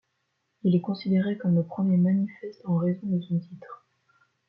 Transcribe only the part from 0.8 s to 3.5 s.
considéré comme le premier manifeste en raison de son